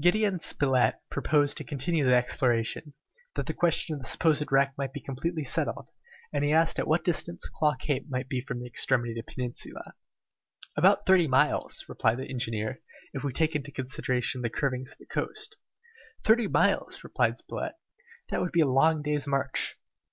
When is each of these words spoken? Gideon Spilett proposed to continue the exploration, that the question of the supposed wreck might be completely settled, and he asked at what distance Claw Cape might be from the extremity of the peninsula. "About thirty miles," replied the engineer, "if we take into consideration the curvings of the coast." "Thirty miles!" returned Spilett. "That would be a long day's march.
Gideon 0.00 0.40
Spilett 0.40 0.96
proposed 1.12 1.56
to 1.58 1.62
continue 1.62 2.04
the 2.04 2.16
exploration, 2.16 2.92
that 3.36 3.46
the 3.46 3.54
question 3.54 3.94
of 3.94 4.00
the 4.02 4.08
supposed 4.08 4.50
wreck 4.50 4.74
might 4.76 4.92
be 4.92 5.00
completely 5.00 5.44
settled, 5.44 5.90
and 6.32 6.42
he 6.42 6.52
asked 6.52 6.80
at 6.80 6.88
what 6.88 7.04
distance 7.04 7.48
Claw 7.48 7.76
Cape 7.76 8.08
might 8.10 8.28
be 8.28 8.40
from 8.40 8.58
the 8.58 8.66
extremity 8.66 9.12
of 9.16 9.24
the 9.24 9.32
peninsula. 9.32 9.92
"About 10.76 11.06
thirty 11.06 11.28
miles," 11.28 11.84
replied 11.88 12.18
the 12.18 12.26
engineer, 12.28 12.80
"if 13.14 13.22
we 13.22 13.32
take 13.32 13.54
into 13.54 13.70
consideration 13.70 14.42
the 14.42 14.50
curvings 14.50 14.90
of 14.90 14.98
the 14.98 15.06
coast." 15.06 15.54
"Thirty 16.24 16.48
miles!" 16.48 17.04
returned 17.04 17.38
Spilett. 17.38 17.76
"That 18.30 18.40
would 18.40 18.50
be 18.50 18.62
a 18.62 18.66
long 18.66 19.02
day's 19.02 19.28
march. 19.28 19.78